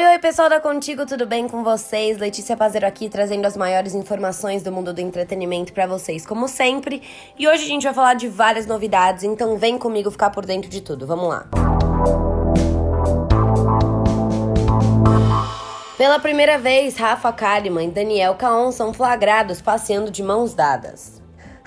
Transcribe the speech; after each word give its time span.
Oi, 0.00 0.06
oi, 0.06 0.18
pessoal 0.18 0.48
da 0.48 0.58
Contigo, 0.58 1.04
tudo 1.04 1.26
bem 1.26 1.46
com 1.46 1.62
vocês? 1.62 2.16
Letícia 2.16 2.56
Pazero 2.56 2.86
aqui 2.86 3.06
trazendo 3.10 3.44
as 3.44 3.54
maiores 3.54 3.94
informações 3.94 4.62
do 4.62 4.72
mundo 4.72 4.94
do 4.94 5.00
entretenimento 5.02 5.74
para 5.74 5.86
vocês, 5.86 6.24
como 6.24 6.48
sempre. 6.48 7.02
E 7.38 7.46
hoje 7.46 7.64
a 7.64 7.68
gente 7.68 7.82
vai 7.82 7.92
falar 7.92 8.14
de 8.14 8.26
várias 8.26 8.64
novidades, 8.64 9.24
então 9.24 9.58
vem 9.58 9.76
comigo 9.76 10.10
ficar 10.10 10.30
por 10.30 10.46
dentro 10.46 10.70
de 10.70 10.80
tudo. 10.80 11.06
Vamos 11.06 11.28
lá. 11.28 11.46
Pela 15.98 16.18
primeira 16.18 16.56
vez, 16.56 16.96
Rafa 16.96 17.30
Kalimann 17.30 17.88
e 17.88 17.90
Daniel 17.90 18.36
Caon 18.36 18.72
são 18.72 18.94
flagrados 18.94 19.60
passeando 19.60 20.10
de 20.10 20.22
mãos 20.22 20.54
dadas. 20.54 21.19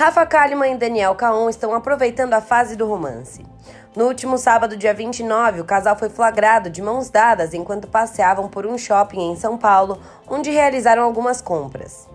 Rafa 0.00 0.24
Kalimann 0.24 0.72
e 0.72 0.78
Daniel 0.78 1.14
Caon 1.14 1.50
estão 1.50 1.74
aproveitando 1.74 2.32
a 2.32 2.40
fase 2.40 2.74
do 2.74 2.86
romance. 2.86 3.44
No 3.94 4.06
último 4.06 4.38
sábado, 4.38 4.74
dia 4.74 4.94
29, 4.94 5.60
o 5.60 5.64
casal 5.66 5.94
foi 5.94 6.08
flagrado 6.08 6.70
de 6.70 6.80
mãos 6.80 7.10
dadas 7.10 7.52
enquanto 7.52 7.86
passeavam 7.86 8.48
por 8.48 8.64
um 8.64 8.78
shopping 8.78 9.32
em 9.32 9.36
São 9.36 9.58
Paulo, 9.58 10.00
onde 10.26 10.48
realizaram 10.48 11.02
algumas 11.02 11.42
compras. 11.42 12.08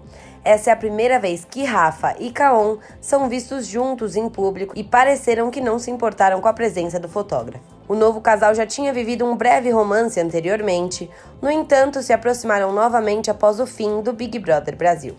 Essa 0.43 0.71
é 0.71 0.73
a 0.73 0.75
primeira 0.75 1.19
vez 1.19 1.45
que 1.45 1.63
Rafa 1.63 2.15
e 2.17 2.31
Kaon 2.31 2.79
são 2.99 3.29
vistos 3.29 3.67
juntos 3.67 4.15
em 4.15 4.27
público 4.29 4.73
e 4.75 4.83
pareceram 4.83 5.51
que 5.51 5.61
não 5.61 5.77
se 5.77 5.91
importaram 5.91 6.41
com 6.41 6.47
a 6.47 6.53
presença 6.53 6.99
do 6.99 7.07
fotógrafo. 7.07 7.63
O 7.87 7.93
novo 7.93 8.19
casal 8.19 8.55
já 8.55 8.65
tinha 8.65 8.91
vivido 8.91 9.23
um 9.25 9.37
breve 9.37 9.69
romance 9.69 10.19
anteriormente, 10.19 11.07
no 11.39 11.51
entanto, 11.51 12.01
se 12.01 12.11
aproximaram 12.11 12.73
novamente 12.73 13.29
após 13.29 13.59
o 13.59 13.67
fim 13.67 14.01
do 14.01 14.11
Big 14.11 14.39
Brother 14.39 14.75
Brasil. 14.75 15.15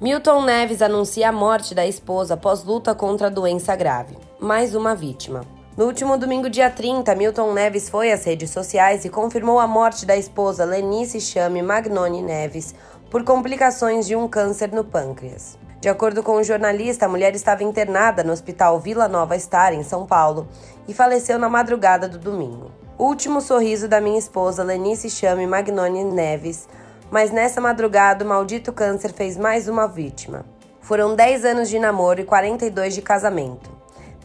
Milton 0.00 0.42
Neves 0.42 0.80
anuncia 0.80 1.28
a 1.28 1.32
morte 1.32 1.74
da 1.74 1.84
esposa 1.84 2.34
após 2.34 2.62
luta 2.62 2.94
contra 2.94 3.26
a 3.26 3.30
doença 3.30 3.74
grave. 3.74 4.16
Mais 4.38 4.72
uma 4.72 4.94
vítima. 4.94 5.40
No 5.76 5.86
último 5.86 6.16
domingo, 6.16 6.48
dia 6.48 6.70
30, 6.70 7.12
Milton 7.16 7.52
Neves 7.52 7.88
foi 7.88 8.12
às 8.12 8.24
redes 8.24 8.50
sociais 8.50 9.04
e 9.04 9.10
confirmou 9.10 9.58
a 9.58 9.66
morte 9.66 10.06
da 10.06 10.16
esposa 10.16 10.64
Lenice 10.64 11.20
Chame 11.20 11.62
Magnoni 11.62 12.22
Neves 12.22 12.76
por 13.10 13.24
complicações 13.24 14.06
de 14.06 14.14
um 14.14 14.28
câncer 14.28 14.70
no 14.70 14.84
pâncreas. 14.84 15.58
De 15.80 15.88
acordo 15.88 16.22
com 16.22 16.36
o 16.36 16.44
jornalista, 16.44 17.06
a 17.06 17.08
mulher 17.08 17.34
estava 17.34 17.64
internada 17.64 18.22
no 18.22 18.32
Hospital 18.32 18.78
Vila 18.78 19.08
Nova 19.08 19.36
Star, 19.36 19.74
em 19.74 19.82
São 19.82 20.06
Paulo, 20.06 20.46
e 20.86 20.94
faleceu 20.94 21.40
na 21.40 21.48
madrugada 21.48 22.08
do 22.08 22.18
domingo. 22.18 22.70
Último 22.96 23.40
sorriso 23.40 23.88
da 23.88 24.00
minha 24.00 24.18
esposa 24.18 24.62
Lenice 24.62 25.10
Chame 25.10 25.44
Magnoni 25.44 26.04
Neves, 26.04 26.68
mas 27.10 27.30
nessa 27.30 27.60
madrugada 27.60 28.24
o 28.24 28.28
maldito 28.28 28.72
câncer 28.72 29.12
fez 29.12 29.36
mais 29.36 29.68
uma 29.68 29.86
vítima. 29.86 30.44
Foram 30.80 31.14
10 31.14 31.44
anos 31.44 31.68
de 31.68 31.78
namoro 31.78 32.20
e 32.20 32.24
42 32.24 32.94
de 32.94 33.02
casamento 33.02 33.78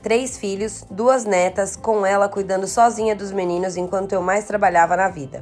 três 0.04 0.38
filhos, 0.38 0.86
duas 0.92 1.24
netas, 1.24 1.78
com 1.78 2.06
ela 2.06 2.28
cuidando 2.28 2.68
sozinha 2.68 3.16
dos 3.16 3.32
meninos 3.32 3.78
enquanto 3.78 4.12
eu 4.12 4.22
mais 4.22 4.44
trabalhava 4.44 4.98
na 4.98 5.08
vida. 5.08 5.42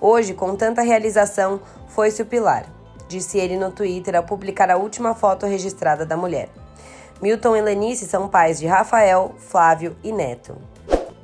Hoje, 0.00 0.34
com 0.34 0.56
tanta 0.56 0.82
realização, 0.82 1.60
foi-se 1.86 2.20
o 2.20 2.26
pilar, 2.26 2.66
disse 3.06 3.38
ele 3.38 3.56
no 3.56 3.70
Twitter 3.70 4.16
ao 4.16 4.24
publicar 4.24 4.68
a 4.70 4.76
última 4.76 5.14
foto 5.14 5.46
registrada 5.46 6.04
da 6.04 6.16
mulher. 6.16 6.48
Milton 7.22 7.54
e 7.54 7.62
Lenice 7.62 8.04
são 8.04 8.28
pais 8.28 8.58
de 8.58 8.66
Rafael, 8.66 9.32
Flávio 9.38 9.96
e 10.02 10.10
Neto. 10.10 10.56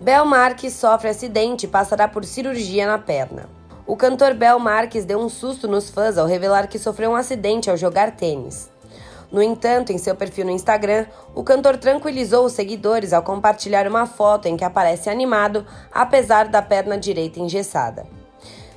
Bel 0.01 0.25
Marques 0.25 0.75
sofre 0.75 1.09
acidente 1.09 1.67
e 1.67 1.69
passará 1.69 2.07
por 2.07 2.25
cirurgia 2.25 2.87
na 2.87 2.99
perna. 2.99 3.49
O 3.89 3.97
cantor 3.97 4.35
Bel 4.35 4.59
Marques 4.59 5.07
deu 5.07 5.19
um 5.19 5.31
susto 5.31 5.67
nos 5.67 5.89
fãs 5.89 6.19
ao 6.19 6.27
revelar 6.27 6.69
que 6.69 6.79
sofreu 6.79 7.13
um 7.13 7.17
acidente 7.17 7.71
ao 7.71 7.77
jogar 7.77 8.11
tênis. 8.11 8.71
No 9.33 9.43
entanto, 9.43 9.91
em 9.91 9.97
seu 9.97 10.15
perfil 10.15 10.45
no 10.45 10.51
Instagram, 10.51 11.07
o 11.35 11.43
cantor 11.43 11.79
tranquilizou 11.79 12.45
os 12.45 12.53
seguidores 12.53 13.15
ao 13.15 13.23
compartilhar 13.23 13.89
uma 13.89 14.05
foto 14.05 14.45
em 14.45 14.59
que 14.59 14.65
aparece 14.65 15.09
animado, 15.09 15.65
apesar 15.91 16.49
da 16.49 16.61
perna 16.61 16.99
direita 16.99 17.41
engessada. 17.41 18.07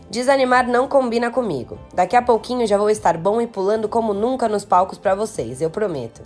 Desanimar 0.09 0.65
não 0.65 0.87
combina 0.87 1.29
comigo. 1.29 1.77
Daqui 1.93 2.15
a 2.15 2.21
pouquinho 2.21 2.65
já 2.65 2.77
vou 2.77 2.89
estar 2.89 3.17
bom 3.17 3.41
e 3.41 3.47
pulando 3.47 3.89
como 3.89 4.13
nunca 4.13 4.47
nos 4.47 4.63
palcos 4.63 4.97
para 4.97 5.13
vocês, 5.13 5.61
eu 5.61 5.69
prometo. 5.69 6.21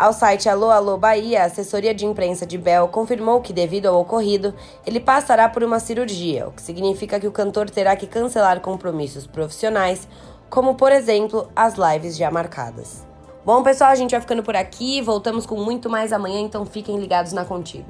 Ao 0.00 0.14
site 0.14 0.48
Alô 0.48 0.70
Alô 0.70 0.96
Bahia, 0.96 1.42
a 1.42 1.44
assessoria 1.44 1.92
de 1.92 2.06
imprensa 2.06 2.46
de 2.46 2.56
Bel 2.56 2.88
confirmou 2.88 3.42
que, 3.42 3.52
devido 3.52 3.84
ao 3.84 4.00
ocorrido, 4.00 4.54
ele 4.86 4.98
passará 4.98 5.46
por 5.46 5.62
uma 5.62 5.78
cirurgia, 5.78 6.48
o 6.48 6.52
que 6.52 6.62
significa 6.62 7.20
que 7.20 7.26
o 7.26 7.30
cantor 7.30 7.68
terá 7.68 7.94
que 7.94 8.06
cancelar 8.06 8.62
compromissos 8.62 9.26
profissionais, 9.26 10.08
como, 10.48 10.74
por 10.74 10.90
exemplo, 10.90 11.50
as 11.54 11.74
lives 11.74 12.16
já 12.16 12.30
marcadas. 12.30 13.06
Bom, 13.44 13.62
pessoal, 13.62 13.90
a 13.90 13.94
gente 13.94 14.12
vai 14.12 14.22
ficando 14.22 14.42
por 14.42 14.56
aqui. 14.56 15.02
Voltamos 15.02 15.44
com 15.44 15.56
muito 15.56 15.90
mais 15.90 16.14
amanhã, 16.14 16.40
então 16.40 16.64
fiquem 16.64 16.98
ligados 16.98 17.34
na 17.34 17.44
Contigo. 17.44 17.84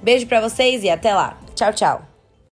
Beijo 0.00 0.28
para 0.28 0.40
vocês 0.40 0.84
e 0.84 0.88
até 0.88 1.12
lá. 1.12 1.38
Tchau, 1.56 1.72
tchau. 1.72 2.17